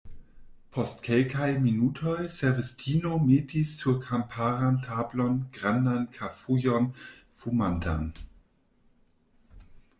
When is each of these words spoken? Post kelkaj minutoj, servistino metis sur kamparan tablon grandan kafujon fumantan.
Post 0.75 1.01
kelkaj 1.07 1.49
minutoj, 1.65 2.15
servistino 2.37 3.19
metis 3.27 3.75
sur 3.83 3.99
kamparan 4.07 4.81
tablon 4.89 5.39
grandan 5.61 6.09
kafujon 6.19 6.91
fumantan. 7.45 8.13